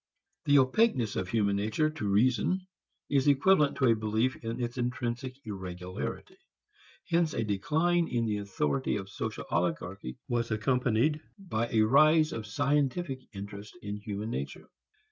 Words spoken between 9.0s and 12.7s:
social oligarchy was accompanied by a rise of